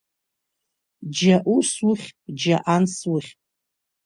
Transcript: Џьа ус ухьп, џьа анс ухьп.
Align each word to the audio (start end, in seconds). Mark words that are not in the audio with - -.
Џьа 1.15 1.35
ус 1.55 1.69
ухьп, 1.89 2.15
џьа 2.39 2.57
анс 2.73 2.95
ухьп. 3.13 3.37